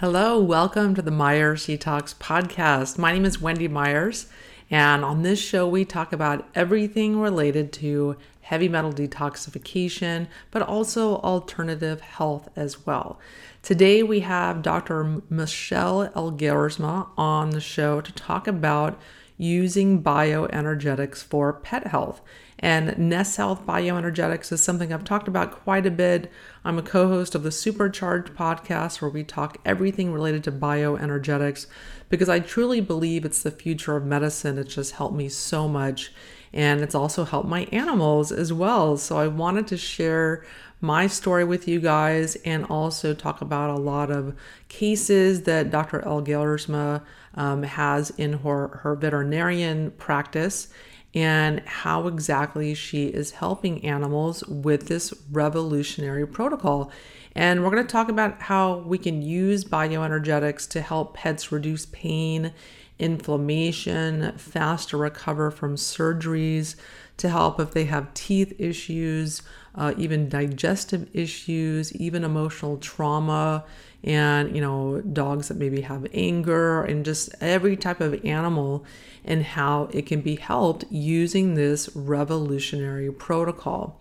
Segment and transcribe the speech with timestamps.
[0.00, 2.98] Hello, welcome to the Myers Detox Podcast.
[2.98, 4.28] My name is Wendy Myers,
[4.70, 11.16] and on this show, we talk about everything related to heavy metal detoxification, but also
[11.16, 13.18] alternative health as well.
[13.60, 15.20] Today, we have Dr.
[15.28, 19.00] Michelle Elgersma on the show to talk about
[19.36, 22.20] using bioenergetics for pet health.
[22.60, 26.30] And NES Health Bioenergetics is something I've talked about quite a bit.
[26.64, 31.66] I'm a co host of the Supercharged podcast where we talk everything related to bioenergetics
[32.08, 34.58] because I truly believe it's the future of medicine.
[34.58, 36.12] It's just helped me so much.
[36.52, 38.96] And it's also helped my animals as well.
[38.96, 40.44] So I wanted to share
[40.80, 44.34] my story with you guys and also talk about a lot of
[44.68, 46.00] cases that Dr.
[46.00, 47.02] Elgersma
[47.34, 50.68] um, has in her, her veterinarian practice
[51.14, 56.90] and how exactly she is helping animals with this revolutionary protocol.
[57.34, 61.86] And we're going to talk about how we can use bioenergetics to help pets reduce
[61.86, 62.52] pain,
[62.98, 66.74] inflammation, faster recover from surgeries,
[67.18, 69.42] to help if they have teeth issues,
[69.74, 73.64] uh, even digestive issues, even emotional trauma,
[74.04, 78.84] and you know, dogs that maybe have anger, and just every type of animal,
[79.24, 84.00] and how it can be helped using this revolutionary protocol.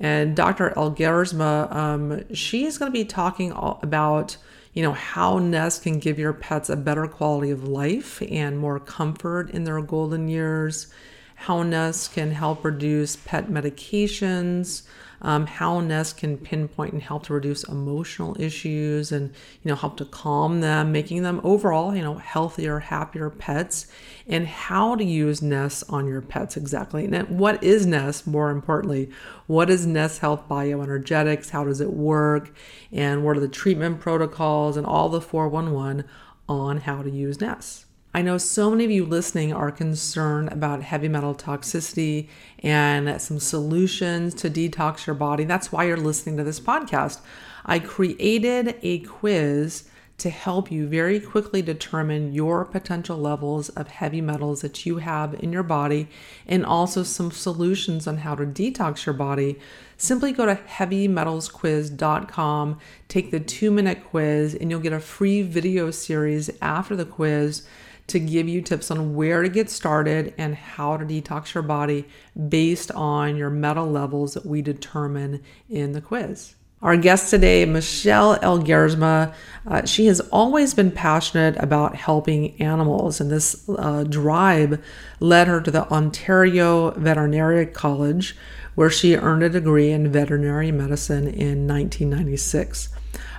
[0.00, 0.70] And Dr.
[0.76, 4.36] Elgersma, um, she is going to be talking about
[4.78, 8.78] you know how NES can give your pets a better quality of life and more
[8.78, 10.86] comfort in their golden years
[11.34, 14.82] how NES can help reduce pet medications,
[15.20, 19.30] um, how NES can pinpoint and help to reduce emotional issues and
[19.62, 23.86] you know help to calm them, making them overall you know healthier, happier pets,
[24.26, 27.04] and how to use NES on your pets exactly.
[27.04, 28.26] And what is NES?
[28.26, 29.10] More importantly,
[29.46, 31.50] what is NES Health Bioenergetics?
[31.50, 32.54] How does it work?
[32.92, 36.04] And what are the treatment protocols and all the 411
[36.48, 37.86] on how to use NES?
[38.18, 42.26] I know so many of you listening are concerned about heavy metal toxicity
[42.64, 45.44] and some solutions to detox your body.
[45.44, 47.20] That's why you're listening to this podcast.
[47.64, 49.84] I created a quiz
[50.16, 55.34] to help you very quickly determine your potential levels of heavy metals that you have
[55.34, 56.08] in your body
[56.44, 59.60] and also some solutions on how to detox your body.
[59.96, 65.92] Simply go to heavymetalsquiz.com, take the two minute quiz, and you'll get a free video
[65.92, 67.62] series after the quiz
[68.08, 72.06] to give you tips on where to get started and how to detox your body
[72.48, 76.54] based on your metal levels that we determine in the quiz.
[76.80, 79.34] Our guest today, Michelle Elgersma,
[79.66, 84.80] uh, she has always been passionate about helping animals, and this uh, drive
[85.18, 88.36] led her to the Ontario Veterinary College,
[88.76, 92.90] where she earned a degree in veterinary medicine in 1996.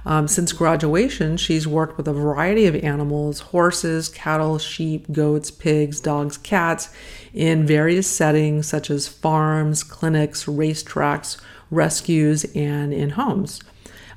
[0.06, 6.00] Um, since graduation, she's worked with a variety of animals horses, cattle, sheep, goats, pigs,
[6.00, 6.90] dogs, cats
[7.34, 13.62] in various settings such as farms, clinics, racetracks, rescues, and in homes.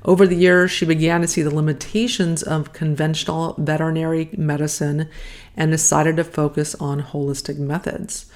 [0.04, 5.08] Over the years, she began to see the limitations of conventional veterinary medicine
[5.56, 8.26] and decided to focus on holistic methods.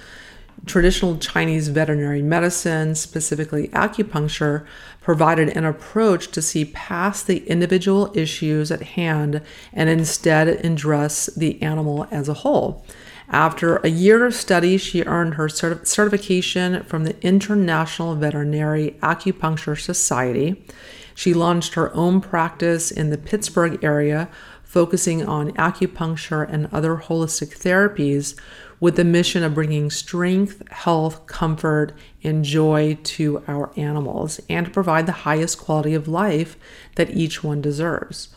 [0.64, 4.64] Traditional Chinese veterinary medicine, specifically acupuncture,
[5.06, 9.40] provided an approach to see past the individual issues at hand
[9.72, 12.84] and instead address the animal as a whole.
[13.28, 19.80] After a year of study, she earned her cert- certification from the International Veterinary Acupuncture
[19.80, 20.66] Society.
[21.14, 24.28] She launched her own practice in the Pittsburgh area,
[24.64, 28.34] focusing on acupuncture and other holistic therapies
[28.80, 31.92] with the mission of bringing strength, health, comfort,
[32.22, 36.56] and joy to our animals and to provide the highest quality of life
[36.96, 38.28] that each one deserves.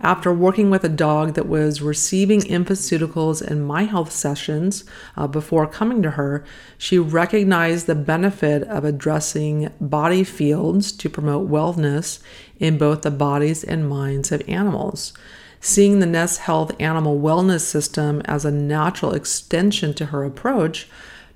[0.00, 4.84] After working with a dog that was receiving infoceuticals and miHealth sessions
[5.16, 6.44] uh, before coming to her,
[6.76, 12.20] she recognized the benefit of addressing body fields to promote wellness
[12.60, 15.12] in both the bodies and minds of animals
[15.60, 20.88] seeing the Nest Health Animal Wellness System as a natural extension to her approach,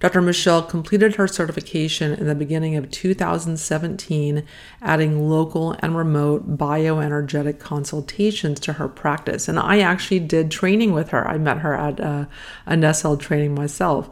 [0.03, 0.21] Dr.
[0.21, 4.43] Michelle completed her certification in the beginning of 2017,
[4.81, 9.47] adding local and remote bioenergetic consultations to her practice.
[9.47, 11.29] And I actually did training with her.
[11.29, 12.25] I met her at uh,
[12.67, 14.11] a, a Health training myself.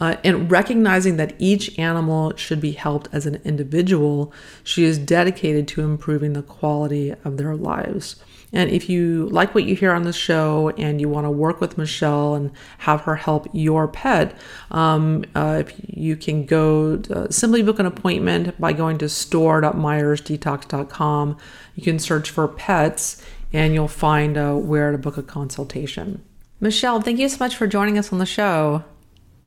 [0.00, 4.32] Uh, and recognizing that each animal should be helped as an individual,
[4.62, 8.14] she is dedicated to improving the quality of their lives.
[8.52, 11.60] And if you like what you hear on the show and you want to work
[11.60, 14.34] with Michelle and have her help your pet,
[14.70, 21.36] um, uh, if you can go uh, simply book an appointment by going to store.myersdetox.com.
[21.74, 23.22] You can search for pets
[23.52, 26.22] and you'll find uh, where to book a consultation.
[26.60, 28.84] Michelle, thank you so much for joining us on the show.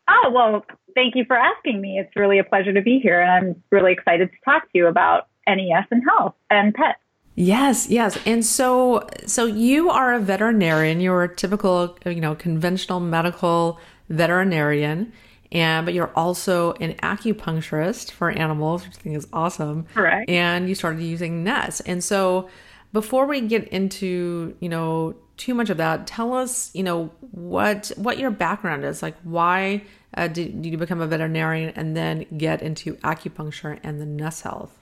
[0.10, 0.66] Oh, well,
[0.96, 2.00] thank you for asking me.
[2.00, 4.88] It's really a pleasure to be here, and I'm really excited to talk to you
[4.88, 7.01] about NES and health and pets.
[7.36, 8.18] Yes, yes.
[8.26, 11.00] And so so you are a veterinarian.
[11.00, 13.80] You're a typical, you know, conventional medical
[14.10, 15.14] veterinarian.
[15.52, 19.86] And but you're also an acupuncturist for animals, which I think is awesome.
[19.94, 20.30] Correct.
[20.30, 21.82] And you started using NES.
[21.82, 22.50] And so
[22.94, 27.92] before we get into, you know, too much of that, tell us, you know, what
[27.96, 29.02] what your background is.
[29.02, 29.84] Like why
[30.16, 34.42] uh, did, did you become a veterinarian and then get into acupuncture and the NES
[34.42, 34.81] Health?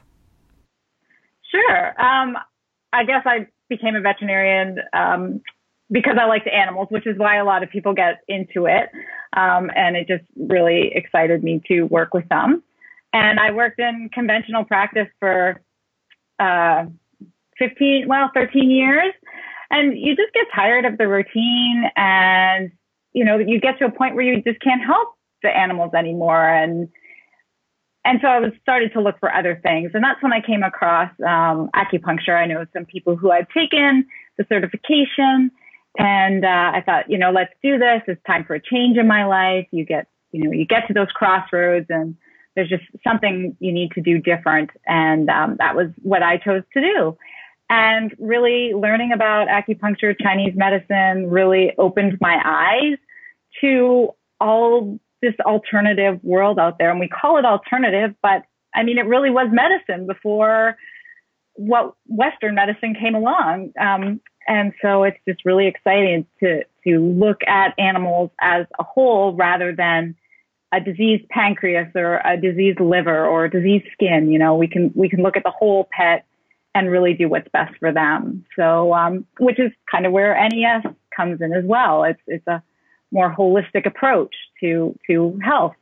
[1.52, 2.02] Sure.
[2.02, 2.38] Um,
[2.94, 5.42] I guess I became a veterinarian um,
[5.92, 8.90] because I liked animals, which is why a lot of people get into it.
[9.36, 12.64] Um, and it just really excited me to work with them.
[13.14, 15.62] And I worked in conventional practice for
[16.40, 16.86] uh,
[17.58, 19.14] 15, well, 13 years.
[19.72, 22.72] And you just get tired of the routine and,
[23.14, 25.10] you know, you get to a point where you just can't help
[25.44, 26.48] the animals anymore.
[26.48, 26.90] And
[28.06, 30.64] and so I was started to look for other things, and that's when I came
[30.64, 32.36] across um, acupuncture.
[32.36, 34.06] I know some people who had taken
[34.38, 35.52] the certification,
[35.98, 38.02] and uh, I thought, you know, let's do this.
[38.08, 39.68] It's time for a change in my life.
[39.72, 42.16] You get, you know, you get to those crossroads, and
[42.56, 46.64] there's just something you need to do different, and um, that was what I chose
[46.74, 47.18] to do.
[47.70, 52.98] And really learning about acupuncture, Chinese medicine, really opened my eyes
[53.62, 54.10] to
[54.40, 56.90] all this alternative world out there.
[56.90, 58.44] And we call it alternative, but
[58.74, 60.78] I mean, it really was medicine before
[61.56, 63.74] what Western medicine came along.
[63.80, 69.34] Um, and so it's just really exciting to, to look at animals as a whole
[69.34, 70.16] rather than
[70.72, 74.32] a diseased pancreas or a diseased liver or a diseased skin.
[74.32, 76.26] You know, we can, we can look at the whole pet
[76.76, 78.46] and really do what's best for them.
[78.56, 82.04] So, um, which is kind of where NES comes in as well.
[82.04, 82.64] It's, it's a
[83.12, 85.74] more holistic approach to to health.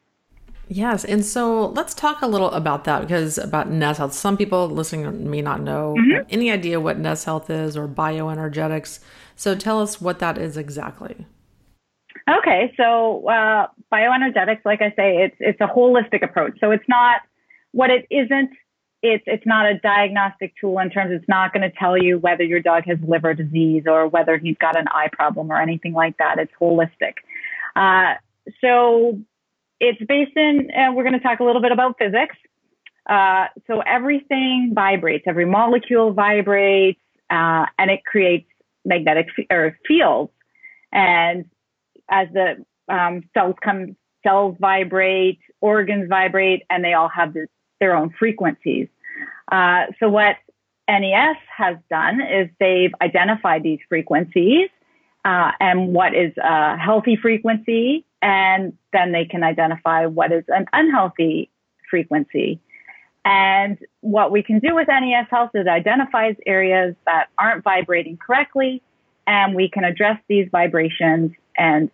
[0.70, 4.14] Yes, and so let's talk a little about that because about NES Health.
[4.14, 6.28] Some people listening may not know mm-hmm.
[6.30, 9.00] any idea what NES Health is or bioenergetics.
[9.36, 11.26] So tell us what that is exactly.
[12.30, 16.58] Okay, so uh, bioenergetics, like I say, it's it's a holistic approach.
[16.60, 17.22] So it's not
[17.72, 18.50] what it isn't
[19.04, 22.44] it's it's not a diagnostic tool in terms it's not going to tell you whether
[22.44, 26.18] your dog has liver disease or whether he's got an eye problem or anything like
[26.18, 26.40] that.
[26.40, 27.14] It's holistic.
[27.76, 28.16] Uh,
[28.62, 29.20] so
[29.80, 32.36] it's based in, and we're going to talk a little bit about physics.
[33.08, 37.00] Uh, so everything vibrates, every molecule vibrates,
[37.30, 38.50] uh, and it creates
[38.84, 40.32] magnetic f- or fields.
[40.92, 41.46] And
[42.10, 47.48] as the um, cells come, cells vibrate, organs vibrate, and they all have this
[47.80, 48.88] their own frequencies.
[49.52, 50.38] Uh, so what
[50.90, 54.70] NES has done is they've identified these frequencies
[55.26, 60.66] uh, and what is a healthy frequency, and then they can identify what is an
[60.72, 61.50] unhealthy
[61.90, 62.60] frequency.
[63.26, 68.82] And what we can do with NES Health is identifies areas that aren't vibrating correctly,
[69.26, 71.92] and we can address these vibrations and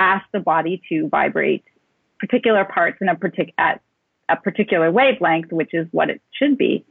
[0.00, 1.64] ask the body to vibrate
[2.18, 3.80] particular parts in a particular at
[4.28, 6.84] a particular wavelength, which is what it should be.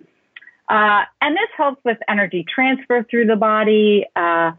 [0.70, 4.52] Uh, and this helps with energy transfer through the body, uh,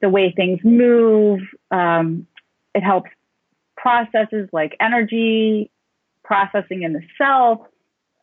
[0.00, 1.40] the way things move.
[1.70, 2.26] Um,
[2.74, 3.10] it helps
[3.76, 5.70] processes like energy
[6.24, 7.68] processing in the cell,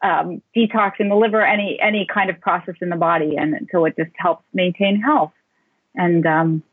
[0.03, 3.85] um, detox in the liver, any any kind of process in the body, and so
[3.85, 5.31] it just helps maintain health.
[5.95, 6.63] And um,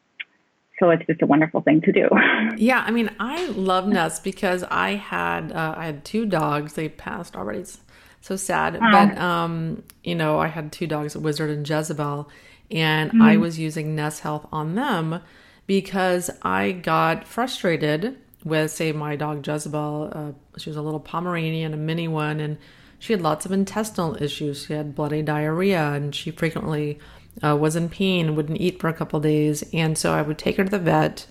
[0.79, 2.09] so it's just a wonderful thing to do.
[2.57, 6.73] Yeah, I mean, I love NES because I had uh, I had two dogs.
[6.73, 7.61] They passed already.
[7.61, 7.79] It's
[8.21, 8.81] so sad, oh.
[8.91, 12.29] but um, you know, I had two dogs, Wizard and Jezebel,
[12.71, 13.23] and mm-hmm.
[13.23, 15.21] I was using NES Health on them
[15.69, 20.13] because I got frustrated with, say, my dog Jezebel.
[20.13, 22.59] Uh, she was a little Pomeranian, a mini one, and
[22.99, 24.65] she had lots of intestinal issues.
[24.67, 26.99] She had bloody diarrhea, and she frequently
[27.43, 29.65] uh, was in pain, wouldn't eat for a couple days.
[29.73, 31.27] And so I would take her to the vet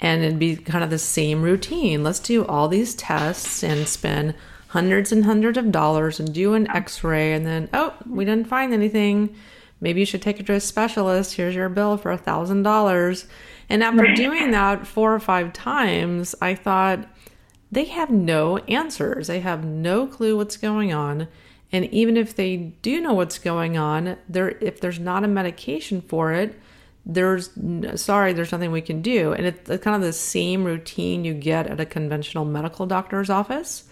[0.00, 2.02] and it'd be kind of the same routine.
[2.02, 4.34] Let's do all these tests and spend
[4.68, 7.32] hundreds and hundreds of dollars and do an x ray.
[7.34, 9.34] And then, oh, we didn't find anything.
[9.80, 11.34] Maybe you should take her to a specialist.
[11.34, 13.26] Here's your bill for a thousand dollars.
[13.68, 17.06] And after doing that four or five times, I thought,
[17.72, 19.28] they have no answers.
[19.28, 21.26] They have no clue what's going on.
[21.72, 26.02] And even if they do know what's going on, there if there's not a medication
[26.02, 26.60] for it,
[27.06, 27.50] there's
[27.96, 29.32] sorry, there's nothing we can do.
[29.32, 33.84] And it's kind of the same routine you get at a conventional medical doctor's office.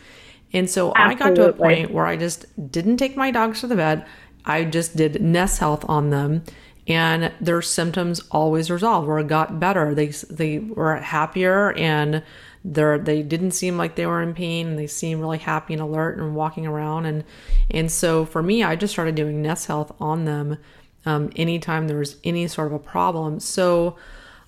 [0.52, 1.24] And so Absolutely.
[1.24, 4.06] I got to a point where I just didn't take my dogs to the vet.
[4.44, 6.42] I just did NES Health on them.
[6.86, 9.94] and their symptoms always resolved or got better.
[9.94, 12.22] They they were happier and
[12.64, 15.82] they they didn't seem like they were in pain and they seemed really happy and
[15.82, 17.24] alert and walking around and
[17.70, 20.58] and so for me I just started doing NES Health on them
[21.06, 23.40] um, anytime there was any sort of a problem.
[23.40, 23.96] So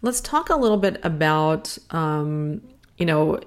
[0.03, 2.61] let's talk a little bit about um,
[2.99, 3.41] you know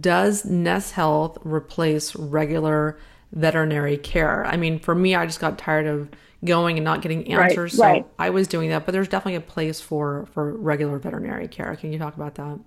[0.00, 2.98] does NES Health replace regular
[3.32, 4.46] veterinary care?
[4.46, 6.08] I mean, for me, I just got tired of
[6.44, 8.02] going and not getting answers, right, right.
[8.02, 8.86] so I was doing that.
[8.86, 11.74] But there's definitely a place for for regular veterinary care.
[11.76, 12.58] Can you talk about that?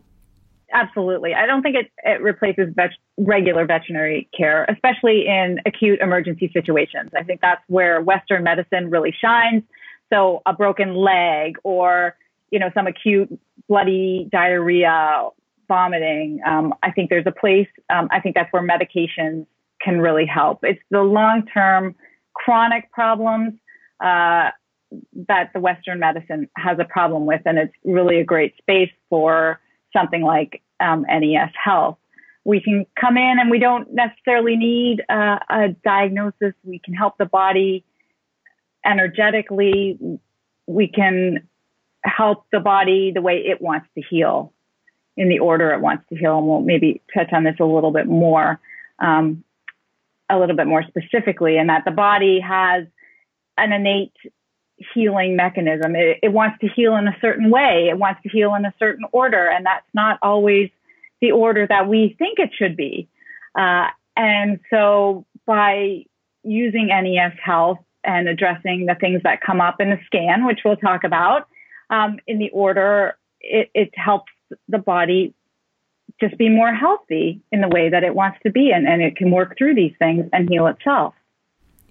[0.73, 1.33] Absolutely.
[1.33, 2.73] I don't think it, it replaces
[3.17, 7.11] regular veterinary care, especially in acute emergency situations.
[7.17, 9.63] I think that's where Western medicine really shines.
[10.11, 12.15] So a broken leg or,
[12.51, 13.29] you know, some acute
[13.69, 15.29] bloody diarrhea
[15.67, 16.39] vomiting.
[16.45, 17.67] Um, I think there's a place.
[17.89, 19.45] Um, I think that's where medications
[19.81, 20.59] can really help.
[20.63, 21.95] It's the long-term
[22.33, 23.53] chronic problems
[24.03, 24.49] uh,
[25.27, 29.59] that the Western medicine has a problem with, and it's really a great space for
[29.97, 31.97] something like um, NES Health.
[32.43, 36.53] We can come in and we don't necessarily need uh, a diagnosis.
[36.63, 37.83] We can help the body
[38.85, 40.19] energetically.
[40.65, 41.47] We can
[42.03, 44.53] help the body the way it wants to heal
[45.17, 46.37] in the order it wants to heal.
[46.37, 48.59] And we'll maybe touch on this a little bit more,
[48.99, 49.43] um,
[50.29, 52.85] a little bit more specifically, in that the body has
[53.57, 54.13] an innate
[54.93, 55.95] healing mechanism.
[55.95, 57.87] It, it, wants to heal in a certain way.
[57.89, 60.69] It wants to heal in a certain order, and that's not always
[61.21, 63.07] the order that we think it should be.
[63.57, 66.03] Uh, and so, by
[66.43, 70.77] using NES Health and addressing the things that come up in the scan, which we'll
[70.77, 71.47] talk about
[71.89, 74.31] um, in the order, it, it helps
[74.69, 75.33] the body
[76.19, 79.15] just be more healthy in the way that it wants to be and, and it
[79.15, 81.13] can work through these things and heal itself.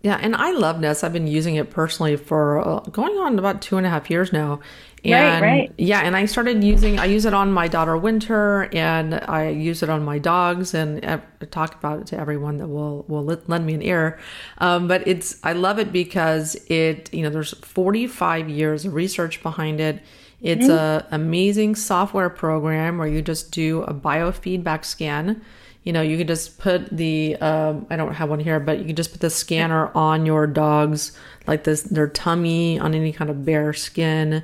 [0.07, 1.03] Yeah, and I love NES.
[1.03, 4.33] I've been using it personally for uh, going on about two and a half years
[4.33, 4.61] now.
[5.05, 5.73] And right, right.
[5.79, 9.83] yeah, and I started using, I use it on my daughter Winter and I use
[9.83, 13.67] it on my dogs and I talk about it to everyone that will, will lend
[13.67, 14.21] me an ear.
[14.59, 19.43] Um, but it's, I love it because it, you know, there's 45 years of research
[19.43, 20.03] behind it
[20.43, 21.15] it's mm-hmm.
[21.15, 25.43] a amazing software program where you just do a biofeedback scan.
[25.87, 28.87] You know, you can just put the um, I don't have one here, but you
[28.87, 31.17] can just put the scanner on your dog's
[31.47, 34.43] like this their tummy on any kind of bare skin.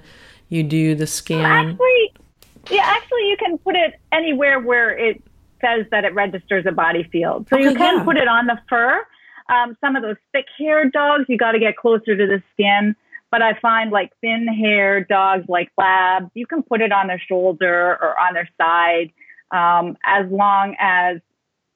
[0.48, 1.44] You do the scan.
[1.44, 2.14] Actually,
[2.70, 5.20] yeah, actually, you can put it anywhere where it
[5.60, 7.48] says that it registers a body field.
[7.50, 8.04] So okay, you can yeah.
[8.04, 9.04] put it on the fur.
[9.48, 12.94] Um, some of those thick haired dogs, you got to get closer to the skin.
[13.32, 17.18] But I find like thin haired dogs like labs, you can put it on their
[17.18, 19.10] shoulder or on their side
[19.52, 21.18] um, as long as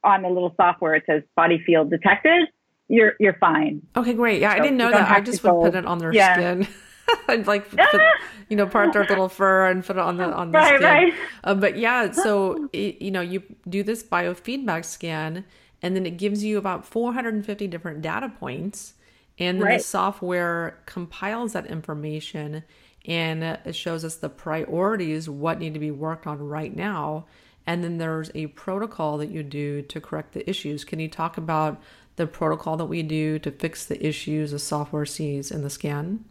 [0.07, 2.49] on the little software it says body field detected.
[2.89, 3.83] You're you're fine.
[3.97, 4.41] Okay, great.
[4.41, 5.11] Yeah, so I didn't know that.
[5.11, 6.35] I just would put it on their yeah.
[6.35, 6.69] skin.
[7.29, 8.01] I'd like put,
[8.49, 10.83] you know part their little fur and put it on the on the right, skin.
[10.83, 11.15] Right.
[11.45, 15.45] Uh, but yeah, so it, you know you do this biofeedback scan,
[15.83, 18.95] and then it gives you about 450 different data points
[19.39, 19.79] and then right.
[19.79, 22.65] the software compiles that information
[23.07, 27.27] and it shows us the priorities, what need to be worked on right now.
[27.67, 30.85] And then there's a protocol that you do to correct the issues.
[30.85, 31.81] Can you talk about
[32.17, 36.25] the protocol that we do to fix the issues the software sees in the scan?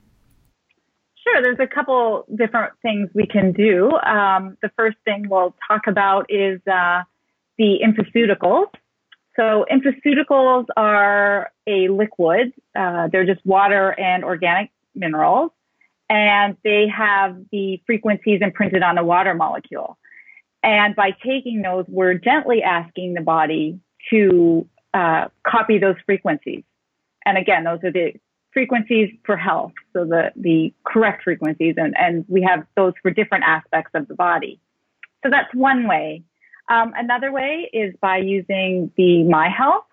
[1.24, 3.92] Sure, there's a couple different things we can do.
[3.92, 7.02] Um, the first thing we'll talk about is uh,
[7.58, 8.68] the infoceuticals.
[9.36, 12.54] So infoceuticals are a liquid.
[12.76, 15.52] Uh, they're just water and organic minerals,
[16.10, 19.98] and they have the frequencies imprinted on the water molecule.
[20.66, 23.80] And by taking those, we're gently asking the body
[24.10, 26.64] to uh, copy those frequencies.
[27.24, 28.14] And again, those are the
[28.52, 33.44] frequencies for health, so the, the correct frequencies, and, and we have those for different
[33.46, 34.60] aspects of the body.
[35.24, 36.24] So that's one way.
[36.68, 39.84] Um, another way is by using the miHealth.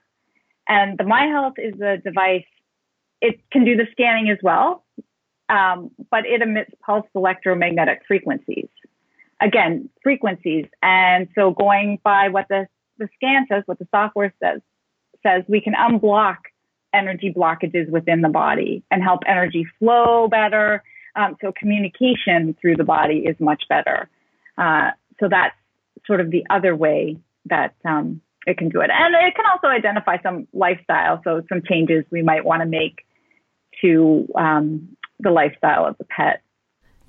[0.68, 2.46] And the miHealth is a device,
[3.20, 4.84] it can do the scanning as well,
[5.50, 8.68] um, but it emits pulsed electromagnetic frequencies.
[9.42, 10.66] Again, frequencies.
[10.82, 12.68] And so going by what the,
[12.98, 14.60] the scan says, what the software says,
[15.22, 16.36] says we can unblock
[16.94, 20.82] energy blockages within the body and help energy flow better.
[21.16, 24.08] Um, so communication through the body is much better.
[24.56, 25.56] Uh, so that's
[26.06, 28.90] sort of the other way that um, it can do it.
[28.92, 33.04] And it can also identify some lifestyle, so some changes we might want to make
[33.80, 36.41] to um, the lifestyle of the pet.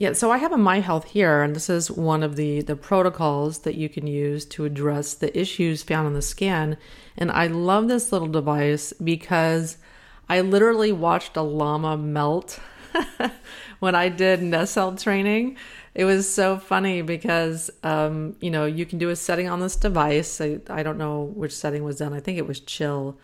[0.03, 3.59] Yeah, so I have a miHealth here, and this is one of the the protocols
[3.59, 6.75] that you can use to address the issues found on the scan.
[7.15, 9.77] And I love this little device because
[10.27, 12.59] I literally watched a llama melt
[13.79, 15.55] when I did NES Health training,
[15.95, 19.77] it was so funny because um, you know you can do a setting on this
[19.77, 20.41] device.
[20.41, 22.11] I, I don't know which setting was done.
[22.11, 23.17] I think it was chill,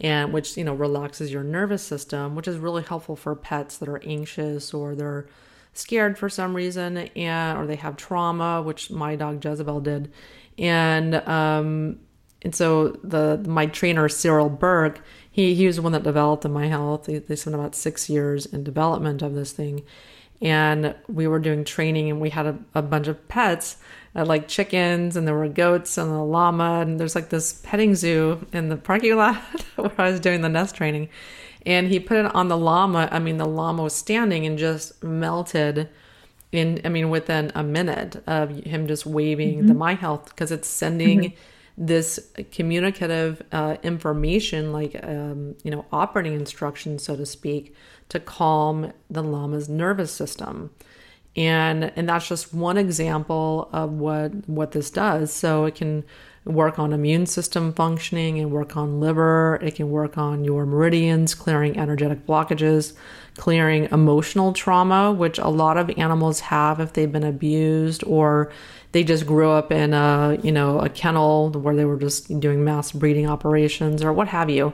[0.00, 3.88] and which you know relaxes your nervous system, which is really helpful for pets that
[3.88, 5.28] are anxious or they're
[5.74, 10.12] scared for some reason, and or they have trauma, which my dog Jezebel did,
[10.58, 11.98] and um,
[12.42, 15.00] and so the my trainer Cyril Burke,
[15.30, 17.04] he he was the one that developed the miHealth.
[17.04, 19.82] They, they spent about six years in development of this thing,
[20.40, 23.76] and we were doing training, and we had a, a bunch of pets.
[24.16, 27.96] Uh, like chickens and there were goats and a llama and there's like this petting
[27.96, 29.34] zoo in the parking lot
[29.74, 31.08] where I was doing the NES training
[31.66, 35.02] and he put it on the llama I mean the llama was standing and just
[35.02, 35.88] melted
[36.52, 39.66] in I mean within a minute of him just waving mm-hmm.
[39.68, 41.36] the miHealth because it's sending mm-hmm
[41.76, 47.74] this communicative uh, information, like um, you know, operating instructions, so to speak,
[48.08, 50.70] to calm the llama's nervous system.
[51.36, 55.32] And and that's just one example of what what this does.
[55.32, 56.04] So it can
[56.44, 59.58] work on immune system functioning and work on liver.
[59.62, 62.92] It can work on your meridians, clearing energetic blockages,
[63.36, 68.52] clearing emotional trauma, which a lot of animals have if they've been abused or
[68.92, 72.62] they just grew up in a you know a kennel where they were just doing
[72.62, 74.72] mass breeding operations or what have you.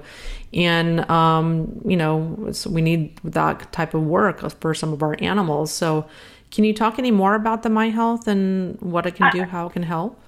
[0.53, 5.17] And um, you know so we need that type of work for some of our
[5.21, 5.73] animals.
[5.73, 6.07] So
[6.51, 9.73] can you talk any more about the miHealth and what it can do how it
[9.73, 10.21] can help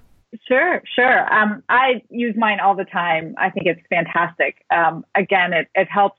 [0.49, 1.33] Sure, sure.
[1.33, 3.35] Um, I use mine all the time.
[3.39, 4.65] I think it's fantastic.
[4.71, 6.19] Um, again, it, it helps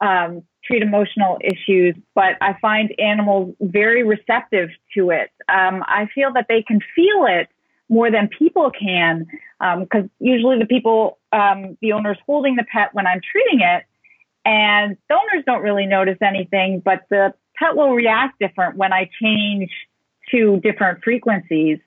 [0.00, 5.30] um, treat emotional issues, but I find animals very receptive to it.
[5.48, 7.48] Um, I feel that they can feel it
[7.88, 9.26] more than people can,
[9.58, 13.84] because um, usually the people, um, the owner's holding the pet when I'm treating it,
[14.44, 19.10] and the owners don't really notice anything, but the pet will react different when I
[19.20, 19.70] change
[20.30, 21.78] to different frequencies.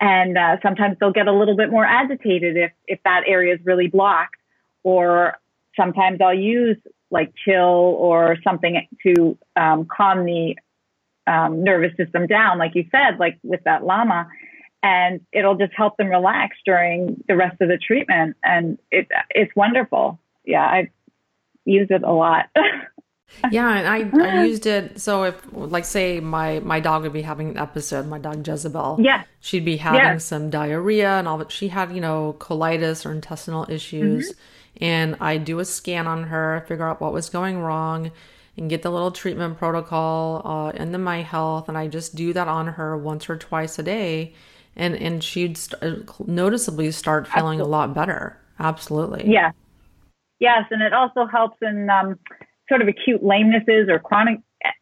[0.00, 3.60] And uh, sometimes they'll get a little bit more agitated if, if that area is
[3.64, 4.36] really blocked.
[4.84, 5.38] Or
[5.76, 6.76] sometimes I'll use
[7.10, 10.56] like chill or something to um, calm the
[11.26, 14.28] um, nervous system down, like you said, like with that llama.
[14.82, 18.36] And it'll just help them relax during the rest of the treatment.
[18.44, 20.20] And it, it's wonderful.
[20.44, 20.90] Yeah, I
[21.64, 22.46] use it a lot.
[23.50, 25.00] yeah, and I, I used it.
[25.00, 28.98] So if, like, say my my dog would be having an episode, my dog Jezebel.
[29.00, 29.24] Yeah.
[29.40, 30.18] She'd be having yeah.
[30.18, 34.32] some diarrhea and all, but she had you know colitis or intestinal issues.
[34.32, 34.40] Mm-hmm
[34.80, 38.12] and I do a scan on her, figure out what was going wrong,
[38.56, 42.48] and get the little treatment protocol uh, in the miHealth, and I just do that
[42.48, 44.34] on her once or twice a day,
[44.76, 47.62] and and she'd st- noticeably start feeling Absolutely.
[47.62, 48.36] a lot better.
[48.58, 49.30] Absolutely.
[49.30, 49.52] Yeah.
[50.40, 52.18] Yes, and it also helps in um,
[52.68, 54.40] sort of acute lamenesses or chronic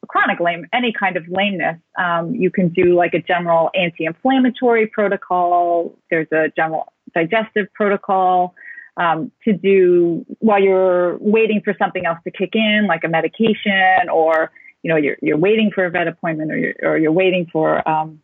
[0.09, 1.79] chronic lame, any kind of lameness.
[1.99, 5.95] Um, you can do like a general anti-inflammatory protocol.
[6.11, 8.55] There's a general digestive protocol
[8.97, 14.09] um, to do while you're waiting for something else to kick in, like a medication,
[14.13, 14.51] or
[14.83, 17.87] you know you're you're waiting for a vet appointment, or you're or you're waiting for
[17.89, 18.21] um,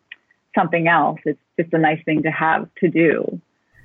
[0.57, 1.21] something else.
[1.25, 3.41] It's just a nice thing to have to do.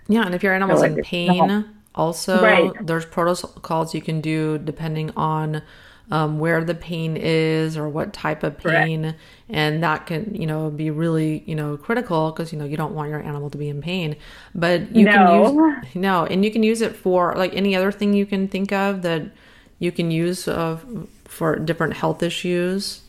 [0.08, 2.72] Yeah, and if your animal's so in pain, also right.
[2.86, 5.62] there's protocols you can do depending on
[6.10, 9.20] um, where the pain is or what type of pain Correct.
[9.50, 12.94] and that can you know be really you know critical because you know you don't
[12.94, 14.16] want your animal to be in pain
[14.56, 15.12] but you no.
[15.12, 18.48] can use no and you can use it for like any other thing you can
[18.48, 19.24] think of that
[19.80, 20.80] you can use uh,
[21.26, 23.02] for different health issues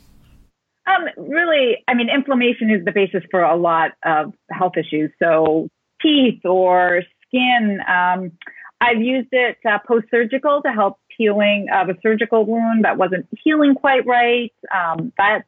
[0.89, 5.69] um, really i mean inflammation is the basis for a lot of health issues so
[6.03, 8.33] teeth or skin um,
[8.81, 13.27] I've used it uh, post surgical to help healing of a surgical wound that wasn't
[13.43, 14.53] healing quite right.
[14.75, 15.43] Um, that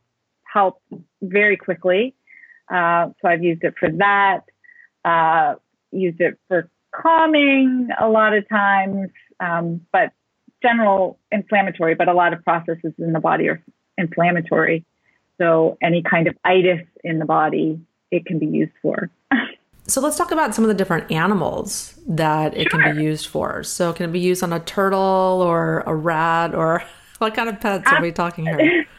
[0.45, 0.83] helped
[1.23, 2.15] very quickly.
[2.69, 4.41] Uh, so I've used it for that.
[5.05, 5.55] Uh,
[5.93, 10.13] used it for calming a lot of times, um, but
[10.63, 11.95] general inflammatory.
[11.95, 13.63] But a lot of processes in the body are
[13.97, 14.85] inflammatory.
[15.39, 19.09] So any kind of itis in the body, it can be used for.
[19.91, 22.81] So let's talk about some of the different animals that it sure.
[22.81, 23.65] can be used for.
[23.65, 26.85] So can it be used on a turtle or a rat or
[27.19, 28.87] what kind of pets are we talking here?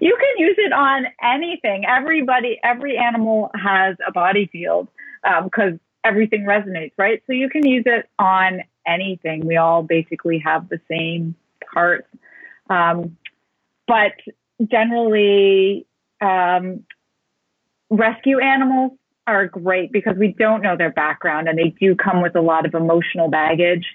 [0.00, 1.84] You can use it on anything.
[1.86, 4.88] Everybody, every animal has a body field
[5.44, 7.22] because um, everything resonates, right?
[7.28, 9.46] So you can use it on anything.
[9.46, 11.36] We all basically have the same
[11.72, 12.08] parts.
[12.68, 13.16] Um,
[13.86, 14.14] but
[14.68, 15.86] generally,
[16.20, 16.82] um,
[17.88, 22.36] rescue animals are great because we don't know their background and they do come with
[22.36, 23.86] a lot of emotional baggage.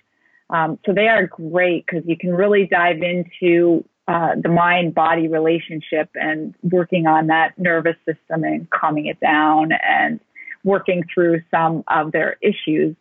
[0.49, 5.27] Um, so they are great because you can really dive into uh, the mind body
[5.27, 10.19] relationship and working on that nervous system and calming it down and
[10.63, 12.95] working through some of their issues.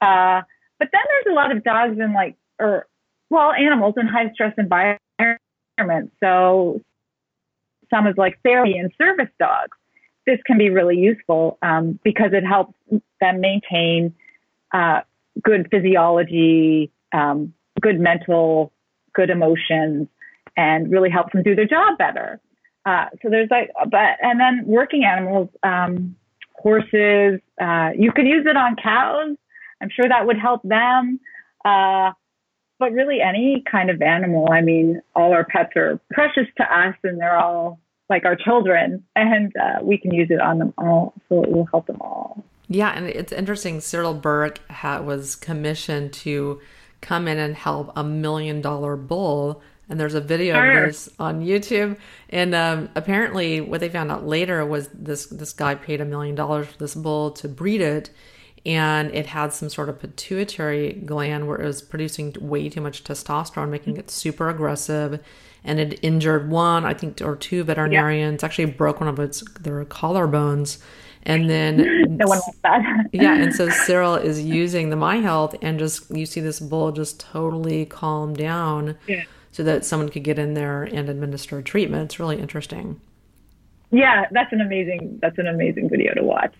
[0.00, 0.42] Uh,
[0.80, 2.88] but then there's a lot of dogs in like, or
[3.30, 6.12] well, animals in high stress environments.
[6.18, 6.80] So
[7.88, 9.76] some is like therapy and service dogs.
[10.26, 12.74] This can be really useful um, because it helps
[13.20, 14.14] them maintain
[14.72, 15.00] uh,
[15.42, 18.72] good physiology, um, good mental,
[19.14, 20.08] good emotions,
[20.56, 22.40] and really helps them do their job better.
[22.84, 26.16] Uh, so there's like, but and then working animals, um,
[26.62, 27.40] horses.
[27.60, 29.36] Uh, you could use it on cows.
[29.80, 31.20] I'm sure that would help them.
[31.64, 32.12] Uh,
[32.78, 34.48] but really, any kind of animal.
[34.50, 37.78] I mean, all our pets are precious to us, and they're all
[38.12, 41.66] like our children, and uh, we can use it on them all, so it will
[41.66, 42.44] help them all.
[42.68, 43.80] Yeah, and it's interesting.
[43.80, 46.60] Cyril Burke was commissioned to
[47.00, 50.84] come in and help a million dollar bull and there's a video sure.
[50.84, 51.98] of this on YouTube.
[52.30, 56.34] And um, apparently, what they found out later was this this guy paid a million
[56.34, 58.08] dollars for this bull to breed it,
[58.64, 63.04] and it had some sort of pituitary gland where it was producing way too much
[63.04, 65.22] testosterone, making it super aggressive.
[65.64, 68.42] And it injured one, I think, or two veterinarians.
[68.42, 68.46] Yeah.
[68.46, 70.78] Actually, broke one of its their collarbones.
[71.24, 71.76] And then
[72.16, 73.06] no one that.
[73.12, 77.20] yeah, and so Cyril is using the miHealth, and just you see this bull just
[77.20, 78.96] totally calm down.
[79.06, 79.22] Yeah
[79.52, 82.04] so that someone could get in there and administer treatment.
[82.04, 83.00] It's really interesting.
[83.90, 86.54] Yeah, that's an amazing that's an amazing video to watch.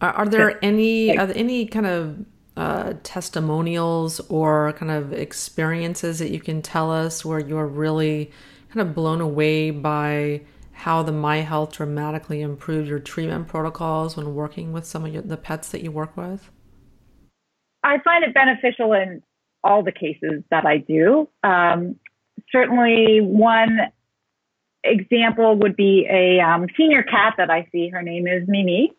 [0.00, 2.24] Are, are, there any are there any kind of
[2.56, 8.30] uh, testimonials or kind of experiences that you can tell us where you're really
[8.72, 14.72] kind of blown away by how the miHealth dramatically improved your treatment protocols when working
[14.72, 16.50] with some of your, the pets that you work with?
[17.84, 19.22] I find it beneficial in
[19.64, 21.28] all the cases that I do.
[21.44, 21.96] Um,
[22.50, 23.78] certainly one
[24.84, 27.88] example would be a um, senior cat that I see.
[27.88, 28.92] Her name is Mimi.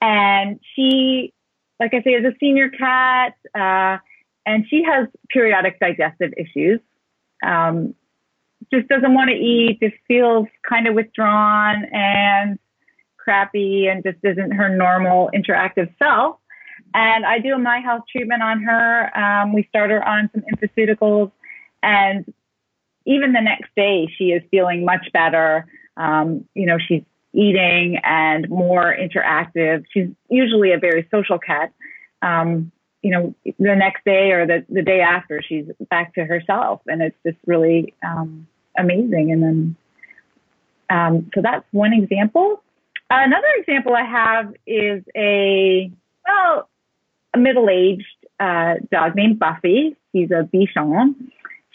[0.00, 1.32] And she,
[1.80, 3.34] like I say, is a senior cat.
[3.54, 3.98] Uh,
[4.44, 6.80] and she has periodic digestive issues.
[7.44, 7.94] Um,
[8.72, 12.58] just doesn't want to eat, just feels kind of withdrawn and
[13.16, 16.36] crappy and just isn't her normal interactive self.
[16.94, 19.18] And I do a miHealth treatment on her.
[19.18, 21.30] Um, we start her on some infoceuticals
[21.82, 22.32] and
[23.06, 25.66] even the next day, she is feeling much better.
[25.96, 29.84] Um, you know, she's eating and more interactive.
[29.92, 31.72] She's usually a very social cat.
[32.22, 36.80] Um, you know, the next day or the, the day after, she's back to herself.
[36.86, 39.30] And it's just really um, amazing.
[39.32, 39.76] And then,
[40.90, 42.62] um, so that's one example.
[43.08, 45.92] Another example I have is a,
[46.26, 46.68] well,
[47.34, 48.06] a middle aged
[48.40, 49.96] uh, dog named Buffy.
[50.12, 51.14] He's a Bichon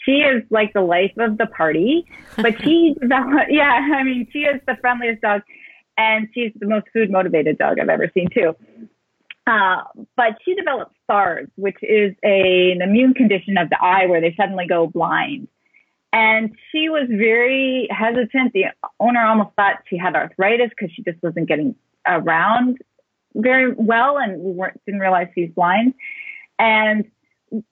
[0.04, 4.40] she is like the life of the party, but she developed, yeah, I mean, she
[4.40, 5.42] is the friendliest dog
[5.96, 8.56] and she's the most food motivated dog I've ever seen too.
[9.46, 9.82] Uh,
[10.16, 14.34] but she developed SARDS, which is a, an immune condition of the eye where they
[14.36, 15.48] suddenly go blind.
[16.12, 18.52] And she was very hesitant.
[18.52, 18.66] The
[19.00, 21.74] owner almost thought she had arthritis because she just wasn't getting
[22.06, 22.78] around
[23.34, 25.94] very well and we weren't, didn't realize she's blind.
[26.58, 27.10] And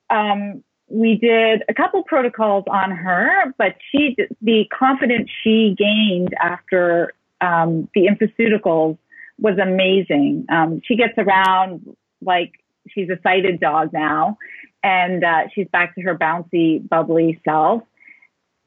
[0.08, 7.14] um, we did a couple protocols on her, but she, the confidence she gained after
[7.40, 8.98] um, the infoceuticals
[9.38, 10.46] was amazing.
[10.50, 12.53] Um, she gets around like
[12.88, 14.37] she's a sighted dog now,
[14.83, 17.83] and uh, she's back to her bouncy, bubbly self.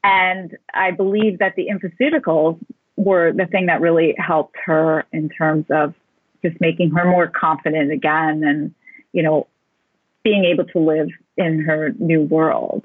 [0.02, 2.58] And I believe that the infoceuticals
[2.96, 5.94] were the thing that really helped her in terms of
[6.42, 8.74] just making her more confident again and,
[9.12, 9.46] you know,
[10.22, 12.84] being able to live in her new world.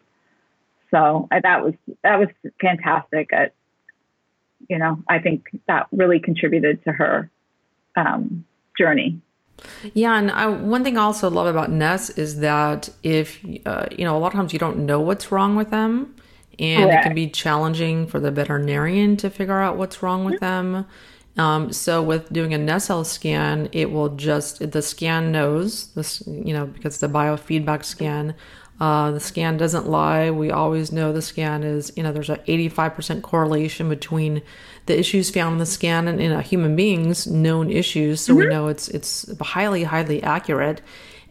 [0.91, 3.29] So I, that was that was fantastic.
[3.31, 3.51] I,
[4.67, 7.29] you know, I think that really contributed to her
[7.95, 8.45] um,
[8.77, 9.21] journey.
[9.93, 14.05] Yeah, and I, one thing I also love about NES is that if uh, you
[14.05, 16.15] know, a lot of times you don't know what's wrong with them,
[16.57, 20.85] and it can be challenging for the veterinarian to figure out what's wrong with them.
[21.37, 26.23] Um, so with doing a NES Health scan, it will just the scan knows this,
[26.27, 28.35] you know, because the biofeedback scan.
[28.79, 30.31] Uh, the scan doesn't lie.
[30.31, 34.41] We always know the scan is, you know, there's an 85% correlation between
[34.85, 38.21] the issues found in the scan and in a human being's known issues.
[38.21, 38.39] So mm-hmm.
[38.39, 40.81] we know it's it's highly, highly accurate.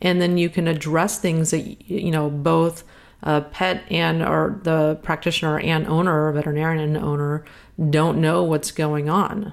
[0.00, 2.84] And then you can address things that you know both
[3.22, 7.44] a pet and or the practitioner and owner, veterinarian and owner,
[7.90, 9.52] don't know what's going on.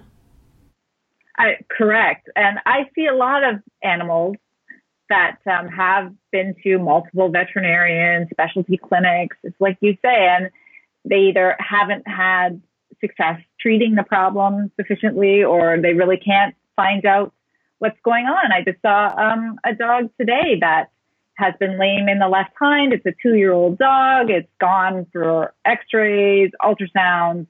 [1.37, 2.29] I, correct.
[2.35, 4.37] And I see a lot of animals
[5.09, 9.37] that um, have been to multiple veterinarians, specialty clinics.
[9.43, 10.49] It's like you say, and
[11.03, 12.61] they either haven't had
[13.01, 17.33] success treating the problem sufficiently or they really can't find out
[17.79, 18.51] what's going on.
[18.51, 20.89] I just saw um, a dog today that
[21.35, 22.93] has been lame in the left hind.
[22.93, 24.29] It's a two year old dog.
[24.29, 27.47] It's gone for x rays, ultrasounds,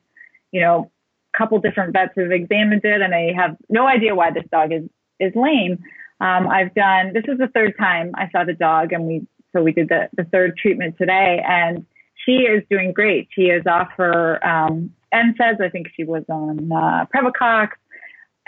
[0.51, 0.91] you know,
[1.37, 4.83] couple different vets have examined it and they have no idea why this dog is,
[5.19, 5.83] is lame.
[6.21, 9.61] Um, I've done, this is the third time I saw the dog and we, so
[9.61, 11.85] we did the, the third treatment today and
[12.25, 13.27] she is doing great.
[13.31, 15.61] She is off her, um, NSAIDs.
[15.61, 17.69] I think she was on, uh, Previcox.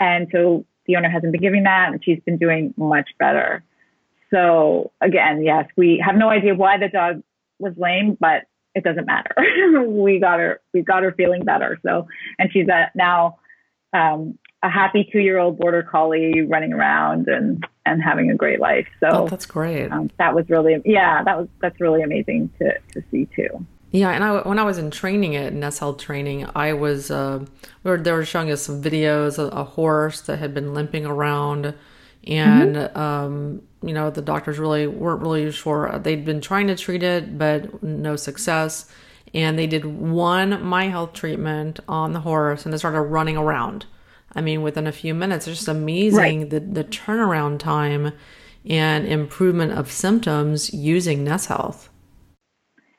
[0.00, 3.62] And so the owner hasn't been giving that and she's been doing much better.
[4.30, 7.22] So again, yes, we have no idea why the dog
[7.58, 8.44] was lame, but
[8.78, 9.34] it doesn't matter.
[9.86, 11.78] we got her, we got her feeling better.
[11.82, 12.06] So,
[12.38, 13.38] and she's at now,
[13.92, 18.60] um, a happy two year old border collie running around and, and having a great
[18.60, 18.88] life.
[19.00, 19.90] So oh, that's great.
[19.92, 23.66] Um, that was really, yeah, that was, that's really amazing to, to see too.
[23.90, 27.44] Yeah, and I, when I was in training at NES training, I was uh,
[27.84, 31.06] we were, they were showing us some videos of a horse that had been limping
[31.06, 31.74] around,
[32.28, 32.98] and mm-hmm.
[32.98, 35.98] um, you know the doctors really weren't really sure.
[35.98, 38.90] They'd been trying to treat it, but no success.
[39.34, 43.86] And they did one miHealth treatment on the horse, and it started running around.
[44.34, 46.50] I mean, within a few minutes, it's just amazing right.
[46.50, 48.12] the the turnaround time
[48.68, 51.88] and improvement of symptoms using NES Health.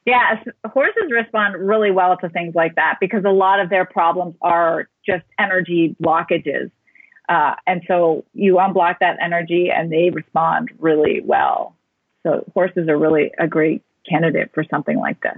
[0.05, 4.35] Yeah, horses respond really well to things like that because a lot of their problems
[4.41, 6.71] are just energy blockages.
[7.29, 11.75] Uh, and so you unblock that energy and they respond really well.
[12.23, 15.37] So horses are really a great candidate for something like this.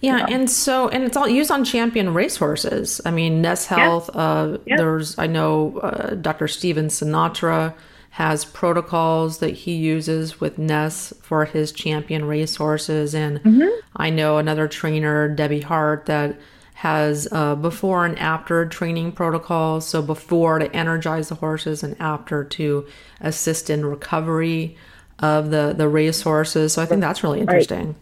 [0.00, 3.00] Yeah, and so and it's all used on champion racehorses.
[3.04, 4.10] I mean, NES Health.
[4.14, 4.20] Yeah.
[4.20, 4.76] Uh, yeah.
[4.76, 6.46] There's I know uh, Dr.
[6.46, 7.74] Steven Sinatra
[8.10, 13.68] has protocols that he uses with NES for his champion racehorses, and mm-hmm.
[13.96, 16.38] I know another trainer, Debbie Hart, that
[16.78, 19.84] has uh, before and after training protocols.
[19.84, 22.86] So before to energize the horses and after to
[23.20, 24.76] assist in recovery
[25.18, 26.74] of the the race horses.
[26.74, 27.86] So I think that's really interesting.
[27.86, 27.96] Right.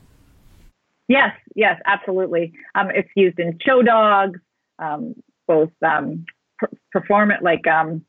[1.09, 2.53] Yes, yes, absolutely.
[2.75, 4.39] Um, it's used in show dogs,
[4.79, 5.15] um,
[5.49, 6.27] both um,
[6.59, 8.05] per- performance like um,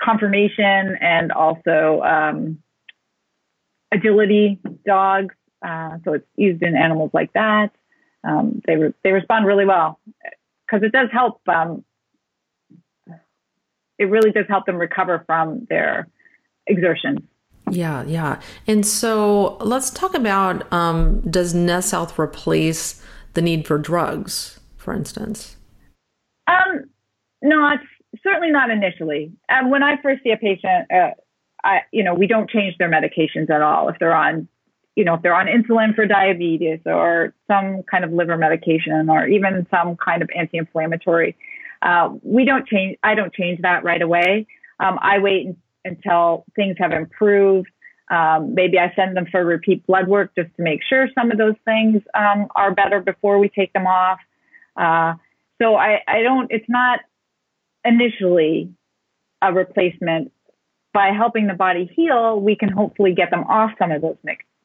[0.00, 2.62] conformation and also um,
[3.90, 5.34] agility dogs.
[5.60, 7.72] Uh, so it's used in animals like that
[8.26, 10.00] um, they re- they respond really well
[10.66, 11.40] because it does help.
[11.48, 11.84] Um,
[13.98, 16.08] it really does help them recover from their
[16.66, 17.20] exertions.
[17.70, 18.40] Yeah, yeah.
[18.66, 23.02] And so let's talk about um, does NES Health replace
[23.34, 25.56] the need for drugs, for instance?
[26.46, 26.84] Um,
[27.42, 29.32] no, it's certainly not initially.
[29.48, 31.10] Um, when I first see a patient, uh,
[31.64, 33.88] I, you know, we don't change their medications at all.
[33.88, 34.48] If they're on
[34.96, 39.26] you know, if they're on insulin for diabetes or some kind of liver medication or
[39.26, 41.36] even some kind of anti-inflammatory,
[41.82, 42.98] uh, we don't change.
[43.02, 44.46] I don't change that right away.
[44.80, 47.68] Um, I wait until things have improved.
[48.10, 51.38] Um, maybe I send them for repeat blood work just to make sure some of
[51.38, 54.18] those things um, are better before we take them off.
[54.76, 55.14] Uh,
[55.60, 56.50] so I, I don't.
[56.50, 57.00] It's not
[57.84, 58.70] initially
[59.42, 60.32] a replacement.
[60.92, 64.16] By helping the body heal, we can hopefully get them off some of those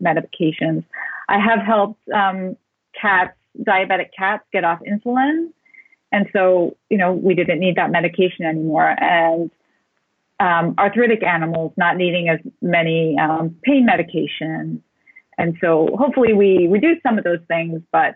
[0.03, 0.83] medications.
[1.27, 2.57] I have helped um,
[2.99, 5.49] cats, diabetic cats, get off insulin.
[6.11, 8.95] And so, you know, we didn't need that medication anymore.
[8.99, 9.51] And
[10.39, 14.81] um, arthritic animals not needing as many um, pain medications.
[15.37, 18.15] And so hopefully we reduce some of those things, but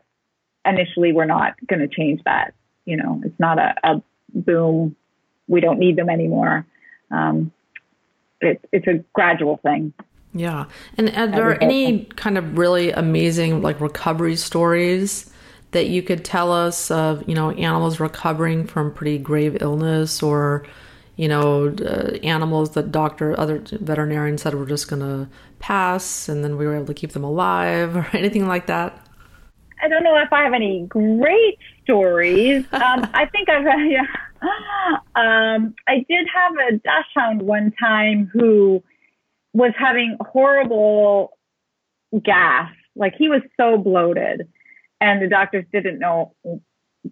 [0.66, 2.54] initially we're not going to change that.
[2.86, 4.96] You know, it's not a, a, boom.
[5.48, 6.66] We don't need them anymore.
[7.12, 7.52] Um,
[8.42, 9.94] it, it's a gradual thing.
[10.34, 10.66] Yeah.
[10.98, 15.32] And are there any kind of really amazing like recovery stories
[15.72, 20.66] that you could tell us of, you know, animals recovering from pretty grave illness or,
[21.18, 26.44] you know, uh, animals that doctor, other veterinarians said were just going to pass and
[26.44, 29.00] then we were able to keep them alive or anything like that?
[29.84, 32.66] I don't know if I have any great stories.
[32.72, 34.06] Um, I think I've, yeah.
[35.16, 38.84] Um, I did have a dachshund one time who
[39.54, 41.38] was having horrible
[42.24, 42.72] gas.
[42.96, 44.48] Like he was so bloated,
[45.02, 46.34] and the doctors didn't know,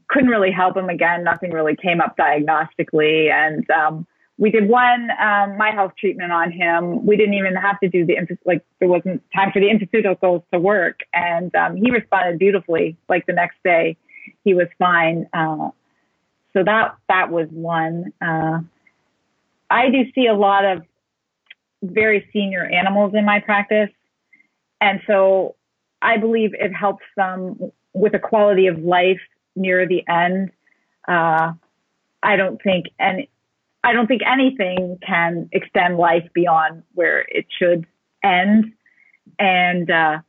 [0.10, 1.24] couldn't really help him again.
[1.24, 7.06] Nothing really came up diagnostically, and um, we did one um, miHealth treatment on him.
[7.06, 10.60] We didn't even have to do the like there wasn't time for the infoceuticals to
[10.60, 12.98] work, and um, he responded beautifully.
[13.10, 13.98] Like the next day,
[14.44, 15.28] he was fine.
[15.34, 15.70] Uh,
[16.54, 18.14] so that that was one.
[18.22, 18.60] Uh,
[19.70, 20.84] I do see a lot of
[21.82, 23.90] very senior animals in my practice.
[24.80, 25.56] And so
[26.02, 29.20] I believe it helps them with a quality of life
[29.56, 30.52] near the end.
[31.08, 31.54] Uh,
[32.24, 33.30] I don't think any,
[33.84, 37.86] I don't think anything can extend life beyond where it should
[38.24, 38.74] end.
[39.40, 40.20] And, uh,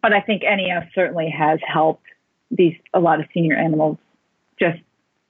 [0.00, 2.06] but I think NES certainly has helped
[2.50, 3.98] these, a lot of senior animals
[4.58, 4.78] just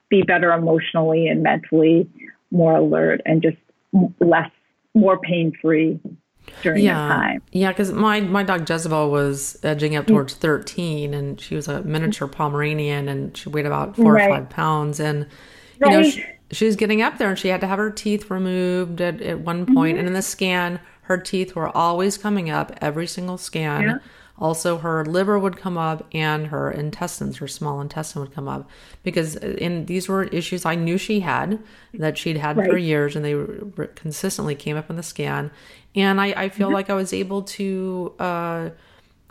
[0.09, 2.09] be better emotionally and mentally,
[2.51, 3.57] more alert and just
[4.19, 4.51] less,
[4.95, 5.99] more pain free
[6.61, 7.07] during yeah.
[7.07, 7.41] that time.
[7.51, 11.81] Yeah, because my, my dog Jezebel was edging up towards 13 and she was a
[11.83, 14.29] miniature Pomeranian and she weighed about four right.
[14.29, 14.99] or five pounds.
[14.99, 15.27] And,
[15.79, 15.91] you right.
[15.91, 19.01] know, she, she, was getting up there and she had to have her teeth removed
[19.01, 19.93] at, at one point.
[19.95, 19.99] Mm-hmm.
[19.99, 23.83] And in the scan, her teeth were always coming up every single scan.
[23.83, 23.97] Yeah.
[24.37, 28.69] Also, her liver would come up and her intestines, her small intestine would come up
[29.01, 31.59] because in these were issues I knew she had
[31.93, 32.69] that she'd had right.
[32.69, 33.33] for years and they
[33.95, 35.51] consistently came up in the scan.
[35.95, 36.73] And I, I feel mm-hmm.
[36.73, 38.69] like I was able to, uh,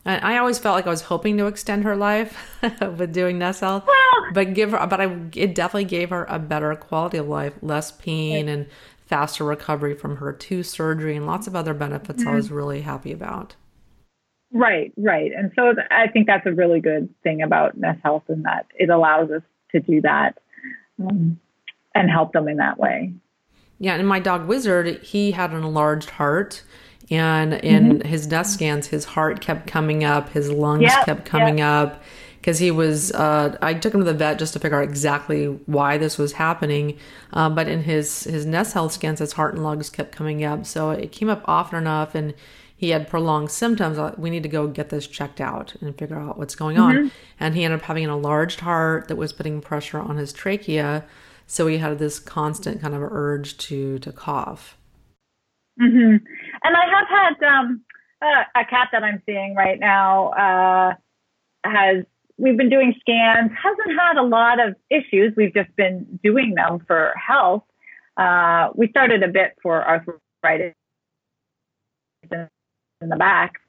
[0.07, 3.85] I always felt like I was hoping to extend her life with doing NES Health,
[4.33, 7.91] but give her, but I, it definitely gave her a better quality of life, less
[7.91, 8.67] pain and
[9.07, 12.33] faster recovery from her tooth surgery and lots of other benefits mm-hmm.
[12.33, 13.55] I was really happy about.
[14.55, 15.33] Right, right.
[15.37, 18.89] And so I think that's a really good thing about NES Health in that it
[18.89, 20.39] allows us to do that
[21.01, 21.41] um,
[21.93, 23.13] and help them in that way.
[23.81, 26.63] Yeah, and my dog Wizard, he had an enlarged heart.
[27.11, 28.09] And in mm-hmm.
[28.09, 31.67] his NES scans, his heart kept coming up, his lungs yep, kept coming yep.
[31.67, 32.03] up
[32.45, 35.47] because he was uh, i took him to the vet just to figure out exactly
[35.65, 36.99] why this was happening
[37.33, 40.67] um, but in his his NES Health scans his heart and lungs kept coming up
[40.67, 42.35] so it came up often enough and
[42.85, 43.99] he had prolonged symptoms.
[44.19, 46.95] We need to go get this checked out and figure out what's going on.
[46.95, 47.09] Mm-hmm.
[47.41, 51.07] And he ended up having an enlarged heart that was putting pressure on his trachea.
[51.47, 54.77] So he had this constant kind of urge to to cough.
[55.81, 56.17] Mm-hmm.
[56.63, 57.81] And I have had um,
[58.23, 60.95] a, a, cat that I'm seeing right now uh,
[61.65, 62.05] has.
[62.37, 63.51] We've been doing scans.
[63.51, 65.33] Hasn't had a lot of issues.
[65.39, 67.65] We've just been doing them for health.
[68.19, 70.75] Uh, we started a bit for arthritis
[73.05, 73.61] in the back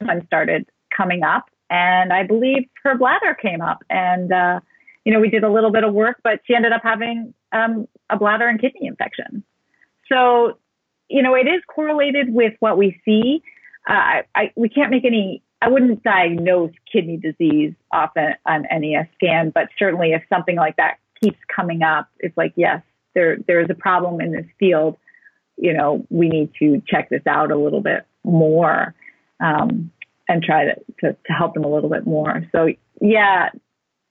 [0.00, 1.50] and started coming up.
[1.68, 3.84] And I believe her bladder came up.
[3.90, 4.60] And, uh,
[5.04, 7.86] you know, we did a little bit of work, but she ended up having um,
[8.08, 9.44] a bladder and kidney infection.
[10.10, 10.58] So,
[11.08, 13.42] you know, it is correlated with what we see.
[13.88, 19.08] Uh, I, I, we can't make any, I wouldn't diagnose kidney disease often on NES
[19.14, 22.82] scan, but certainly if something like that keeps coming up, it's like, yes,
[23.14, 24.96] there, there is a problem in this field.
[25.56, 28.94] You know, we need to check this out a little bit more
[29.40, 29.90] um,
[30.28, 32.42] and try to, to, to help them a little bit more.
[32.52, 32.68] So,
[33.00, 33.50] yeah,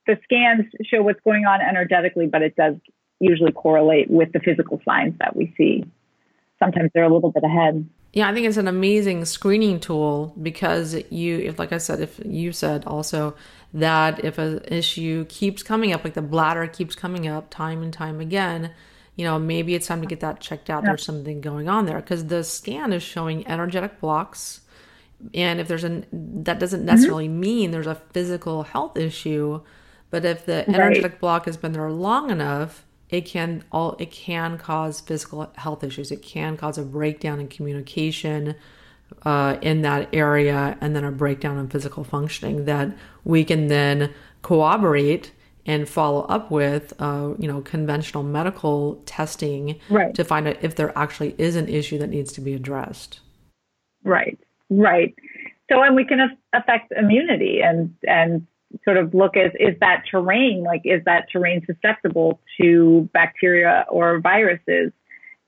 [0.06, 2.76] the scans show what's going on energetically, but it does
[3.20, 5.84] usually correlate with the physical signs that we see.
[6.58, 7.88] Sometimes they're a little bit ahead.
[8.12, 12.20] Yeah, I think it's an amazing screening tool because you, if like I said, if
[12.24, 13.34] you said also
[13.72, 17.92] that if an issue keeps coming up, like the bladder keeps coming up time and
[17.92, 18.70] time again,
[19.16, 20.82] you know, maybe it's time to get that checked out.
[20.82, 20.90] Yeah.
[20.90, 24.60] There's something going on there because the scan is showing energetic blocks.
[25.32, 26.86] And if there's a, that doesn't mm-hmm.
[26.86, 27.40] necessarily mm-hmm.
[27.40, 29.60] mean there's a physical health issue,
[30.10, 31.20] but if the energetic right.
[31.20, 36.10] block has been there long enough, it can all it can cause physical health issues.
[36.10, 38.56] It can cause a breakdown in communication
[39.22, 44.12] uh, in that area, and then a breakdown in physical functioning that we can then
[44.42, 45.32] corroborate
[45.66, 50.14] and follow up with, uh, you know, conventional medical testing right.
[50.14, 53.20] to find out if there actually is an issue that needs to be addressed.
[54.04, 55.14] Right, right.
[55.70, 58.46] So, and we can affect immunity and and
[58.84, 64.20] sort of look at is that terrain like is that terrain susceptible to bacteria or
[64.20, 64.92] viruses,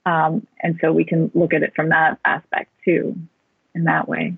[0.07, 3.15] um, and so we can look at it from that aspect too,
[3.75, 4.37] in that way.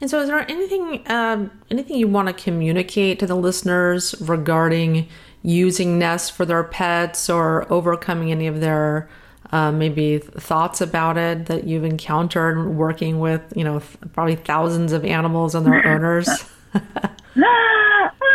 [0.00, 5.08] And so, is there anything um, anything you want to communicate to the listeners regarding
[5.42, 9.08] using NES for their pets or overcoming any of their
[9.52, 13.80] uh, maybe thoughts about it that you've encountered working with you know
[14.12, 16.28] probably thousands of animals and their owners?
[16.74, 16.82] um,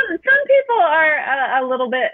[0.10, 2.12] some people are a, a little bit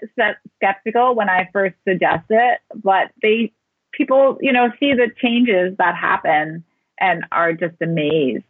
[0.57, 3.53] skeptical when I first suggest it, but they
[3.93, 6.65] people you know see the changes that happen
[6.99, 8.43] and are just amazed.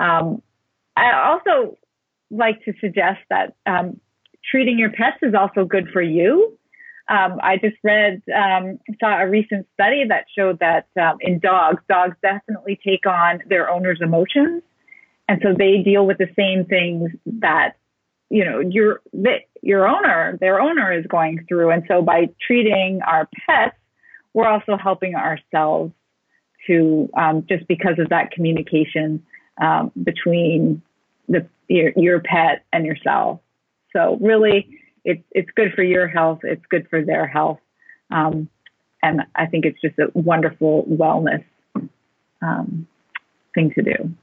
[0.00, 0.42] Um,
[0.96, 1.76] I also
[2.30, 4.00] like to suggest that um,
[4.50, 6.58] treating your pets is also good for you.
[7.06, 11.82] Um, I just read, um, saw a recent study that showed that um, in dogs,
[11.88, 14.62] dogs definitely take on their owner's emotions.
[15.28, 17.76] And so they deal with the same things that,
[18.30, 19.00] you know, your,
[19.62, 21.70] your owner, their owner is going through.
[21.70, 23.76] And so by treating our pets,
[24.32, 25.92] we're also helping ourselves
[26.66, 29.22] to, um, just because of that communication
[29.60, 30.82] um, between
[31.28, 33.40] the your, your pet and yourself.
[33.92, 34.68] So really,
[35.04, 36.40] it's it's good for your health.
[36.42, 37.60] It's good for their health,
[38.10, 38.48] um,
[39.02, 41.44] and I think it's just a wonderful wellness
[42.42, 42.86] um,
[43.54, 44.14] thing to do.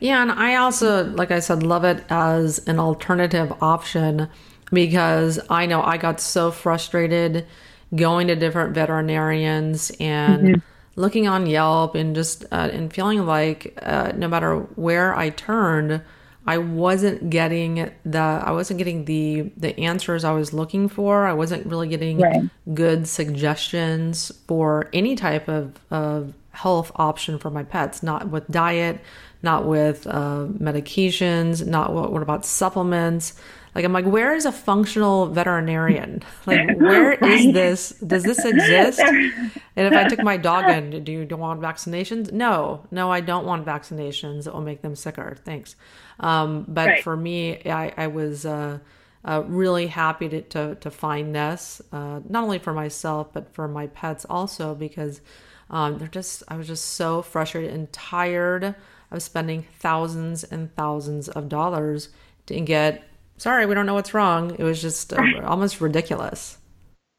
[0.00, 4.28] Yeah, and I also, like I said, love it as an alternative option
[4.72, 7.46] because I know I got so frustrated
[7.94, 10.60] going to different veterinarians and mm-hmm.
[10.96, 16.02] Looking on Yelp and just uh, and feeling like uh, no matter where I turned,
[16.46, 21.26] I wasn't getting the I wasn't getting the the answers I was looking for.
[21.26, 22.42] I wasn't really getting right.
[22.74, 28.02] good suggestions for any type of of health option for my pets.
[28.02, 29.00] Not with diet,
[29.42, 33.34] not with uh, medications, not what, what about supplements.
[33.74, 36.22] Like I'm like, where is a functional veterinarian?
[36.46, 37.22] Like, where right.
[37.22, 37.90] is this?
[38.00, 38.98] Does this exist?
[39.00, 42.30] and if I took my dog in, do you, do you want vaccinations?
[42.32, 44.46] No, no, I don't want vaccinations.
[44.46, 45.38] It will make them sicker.
[45.44, 45.74] Thanks.
[46.20, 47.02] Um, but right.
[47.02, 48.78] for me, I, I was uh,
[49.24, 53.66] uh, really happy to, to, to find this, uh, not only for myself, but for
[53.66, 55.22] my pets also, because
[55.70, 58.74] um, they're just, I was just so frustrated and tired
[59.10, 62.10] of spending thousands and thousands of dollars
[62.46, 64.54] to get, sorry, we don't know what's wrong.
[64.58, 66.58] It was just uh, almost ridiculous.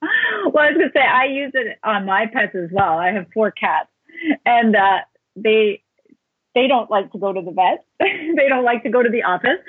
[0.01, 2.97] Well, I was going to say, I use it on my pets as well.
[2.97, 3.89] I have four cats
[4.45, 4.99] and uh,
[5.35, 5.81] they,
[6.53, 7.85] they don't like to go to the vet.
[7.99, 9.59] they don't like to go to the office.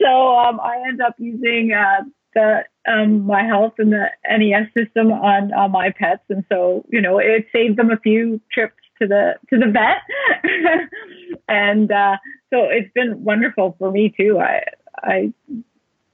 [0.00, 2.02] So um, I end up using uh,
[2.34, 7.18] the um, miHealth and the NES system on on my pets, and so you know
[7.18, 10.88] it saved them a few trips to the to the vet,
[11.48, 12.16] and uh,
[12.52, 14.38] so it's been wonderful for me too.
[14.38, 14.62] I
[15.02, 15.32] I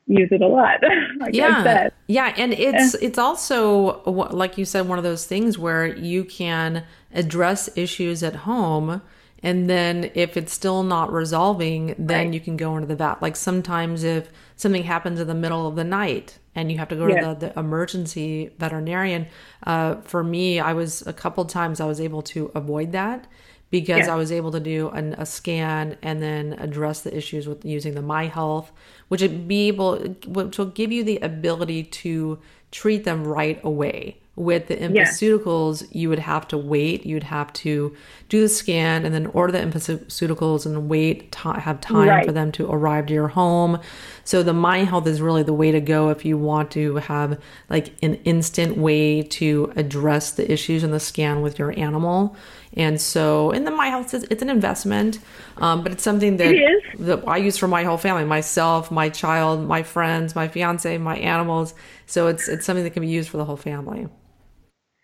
[0.06, 0.80] use it a lot.
[1.20, 5.86] like yeah, yeah, and it's it's also like you said, one of those things where
[5.86, 9.00] you can address issues at home
[9.42, 12.34] and then if it's still not resolving, then right.
[12.34, 13.20] you can go into the vet.
[13.20, 16.96] Like sometimes if something happens in the middle of the night and you have to
[16.96, 17.20] go yeah.
[17.20, 19.26] to the, the, emergency veterinarian,
[19.64, 23.26] uh, for me, I was a couple times I was able to avoid that
[23.70, 24.12] because yeah.
[24.12, 27.94] I was able to do an, a scan and then address the issues with using
[27.94, 28.68] the miHealth,
[29.08, 32.38] which would be able, which will give you the ability to
[32.70, 35.88] treat them right away with the infoceuticals, yeah.
[35.92, 37.06] you would have to wait.
[37.06, 37.96] You'd have to
[38.28, 42.26] do the scan and then order the infoceuticals and wait, to have time right.
[42.26, 43.80] for them to arrive to your home.
[44.26, 47.94] So the miHealth is really the way to go if you want to have like
[48.02, 52.36] an instant way to address the issues in the scan with your animal.
[52.74, 55.20] And so, in the miHealth, it's an investment,
[55.58, 59.08] um, but it's something that, it that I use for my whole family, myself, my
[59.08, 61.72] child, my friends, my fiance, my animals.
[62.06, 64.08] So it's it's something that can be used for the whole family.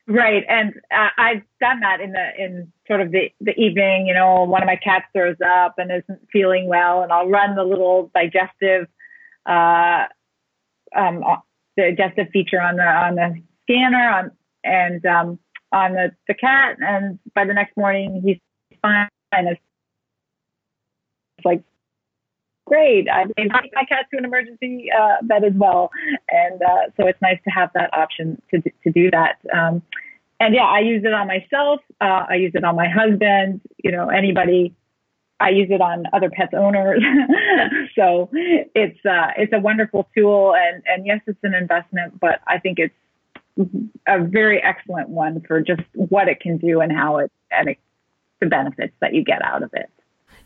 [0.08, 4.08] Right, and uh, I've done that in the in sort of the the evening.
[4.08, 7.54] You know, one of my cats throws up and isn't feeling well, and I'll run
[7.54, 8.88] the little digestive,
[9.46, 10.04] uh,
[10.94, 11.36] um, uh,
[11.76, 14.30] the digestive feature on the on the scanner on
[14.64, 15.38] and um,
[15.72, 18.38] on the the cat, and by the next morning he's
[18.82, 19.08] fine.
[19.32, 19.60] It's
[21.44, 21.62] like
[22.66, 23.08] great.
[23.08, 25.90] I gave my cat to an emergency uh, vet as well,
[26.28, 29.38] and uh, so it's nice to have that option to to do that.
[29.52, 29.82] Um,
[30.40, 31.80] and yeah, I use it on myself.
[32.00, 33.60] Uh, I use it on my husband.
[33.82, 34.74] You know, anybody.
[35.42, 37.02] I use it on other pets owners.
[37.96, 42.58] so it's uh, it's a wonderful tool, and and yes, it's an investment, but I
[42.58, 42.94] think it's
[44.06, 47.78] a very excellent one for just what it can do and how it and it,
[48.40, 49.90] the benefits that you get out of it.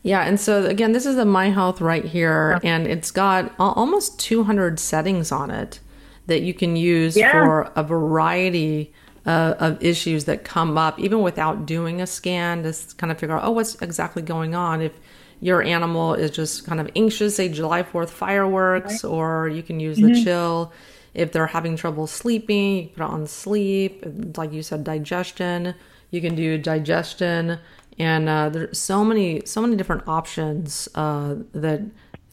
[0.01, 4.79] Yeah, and so again, this is the miHealth right here, and it's got almost 200
[4.79, 5.79] settings on it
[6.25, 7.31] that you can use yeah.
[7.31, 8.93] for a variety
[9.27, 13.37] uh, of issues that come up, even without doing a scan, to kind of figure
[13.37, 14.81] out, oh, what's exactly going on.
[14.81, 14.93] If
[15.39, 19.09] your animal is just kind of anxious, say July 4th fireworks, right.
[19.09, 20.13] or you can use mm-hmm.
[20.13, 20.73] the chill.
[21.13, 24.03] If they're having trouble sleeping, you put it on sleep.
[24.35, 25.75] Like you said, digestion.
[26.09, 27.59] You can do digestion
[27.99, 31.81] and uh, there's so many so many different options uh, that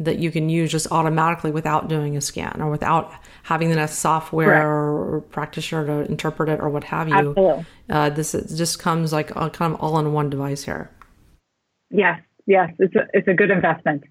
[0.00, 3.12] that you can use just automatically without doing a scan or without
[3.44, 7.14] having the software or, or, practitioner to interpret it or what have you.
[7.14, 7.66] Absolutely.
[7.88, 10.90] Uh, this just comes like a, kind of all in one device here.
[11.90, 14.02] Yes, yes, it's a it's a good investment.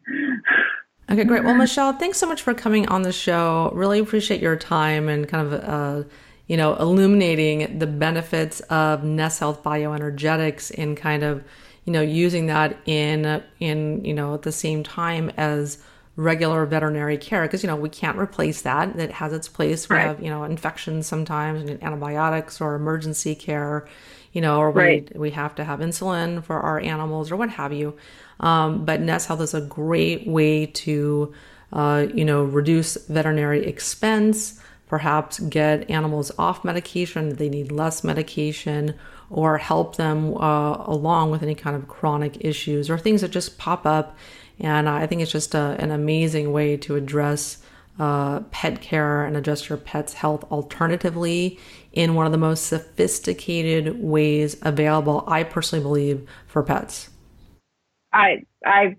[1.09, 1.43] Okay, great.
[1.43, 3.71] Well, Michelle, thanks so much for coming on the show.
[3.73, 6.07] Really appreciate your time and kind of uh,
[6.47, 11.43] you know, illuminating the benefits of NES Health bioenergetics and kind of,
[11.86, 15.77] you know, using that in in you know at the same time as
[16.15, 19.95] regular veterinary care because you know we can't replace that it has its place we
[19.95, 20.05] Right.
[20.05, 23.88] have you know infections sometimes and antibiotics or emergency care
[24.31, 25.17] you know or we, Right.
[25.17, 27.95] we have to have insulin for our animals or what have you
[28.39, 31.34] um, but NES Health is a great way to
[31.71, 38.93] uh, you know reduce veterinary expense perhaps get animals off medication they need less medication
[39.34, 43.57] or help them uh, along with any kind of chronic issues or things that just
[43.57, 44.15] pop up
[44.59, 47.63] and I think it's just a, an amazing way to address
[47.99, 51.59] uh, pet care and address your pet's health alternatively
[51.91, 57.09] in one of the most sophisticated ways available, I personally believe, for pets.
[58.11, 58.95] I I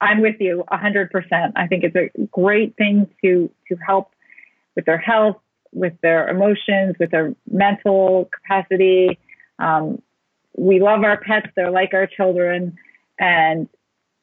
[0.00, 1.54] I'm with you a hundred percent.
[1.56, 4.10] I think it's a great thing to to help
[4.76, 5.38] with their health,
[5.72, 9.18] with their emotions, with their mental capacity.
[9.58, 10.02] Um,
[10.56, 12.76] we love our pets; they're like our children,
[13.18, 13.68] and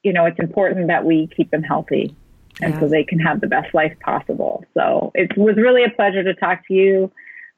[0.04, 2.16] you know it's important that we keep them healthy,
[2.62, 4.64] and so they can have the best life possible.
[4.74, 7.12] So it was really a pleasure to talk to you.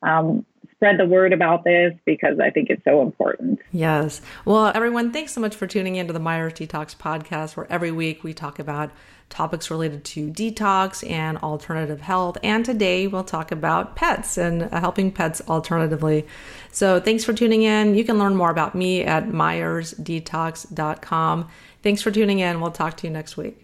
[0.04, 0.46] Um,
[0.78, 3.60] spread the word about this because I think it's so important.
[3.72, 4.22] Yes.
[4.46, 8.24] Well, everyone, thanks so much for tuning into the Myers Detox podcast, where every week
[8.24, 8.92] we talk about
[9.30, 12.38] topics related to detox and alternative health.
[12.44, 16.26] And today we'll talk about pets and uh, helping pets alternatively.
[16.72, 17.96] So thanks for tuning in.
[17.96, 21.48] You can learn more about me at myersdetox.com.
[21.84, 22.62] Thanks for tuning in.
[22.62, 23.64] We'll talk to you next week.